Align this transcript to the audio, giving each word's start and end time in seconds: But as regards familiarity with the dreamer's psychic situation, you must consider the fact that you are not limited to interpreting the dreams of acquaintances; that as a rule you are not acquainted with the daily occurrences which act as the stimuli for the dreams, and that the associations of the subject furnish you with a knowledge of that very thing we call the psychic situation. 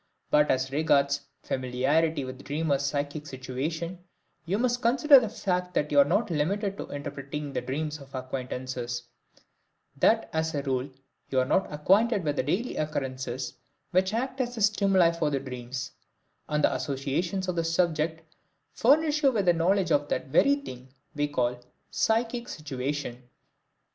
But 0.31 0.49
as 0.49 0.71
regards 0.71 1.21
familiarity 1.43 2.25
with 2.25 2.39
the 2.39 2.43
dreamer's 2.43 2.83
psychic 2.83 3.27
situation, 3.27 3.99
you 4.47 4.57
must 4.57 4.81
consider 4.81 5.19
the 5.19 5.29
fact 5.29 5.75
that 5.75 5.91
you 5.91 5.99
are 5.99 6.05
not 6.05 6.31
limited 6.31 6.75
to 6.79 6.89
interpreting 6.89 7.53
the 7.53 7.61
dreams 7.61 7.99
of 7.99 8.15
acquaintances; 8.15 9.03
that 9.95 10.27
as 10.33 10.55
a 10.55 10.63
rule 10.63 10.89
you 11.29 11.39
are 11.39 11.45
not 11.45 11.71
acquainted 11.71 12.23
with 12.23 12.35
the 12.37 12.41
daily 12.41 12.77
occurrences 12.77 13.53
which 13.91 14.11
act 14.11 14.41
as 14.41 14.55
the 14.55 14.61
stimuli 14.61 15.11
for 15.11 15.29
the 15.29 15.39
dreams, 15.39 15.91
and 16.49 16.63
that 16.63 16.69
the 16.69 16.75
associations 16.77 17.47
of 17.47 17.55
the 17.55 17.63
subject 17.63 18.23
furnish 18.73 19.21
you 19.21 19.31
with 19.31 19.47
a 19.47 19.53
knowledge 19.53 19.91
of 19.91 20.09
that 20.09 20.29
very 20.29 20.55
thing 20.55 20.89
we 21.13 21.27
call 21.27 21.53
the 21.53 21.65
psychic 21.91 22.49
situation. 22.49 23.29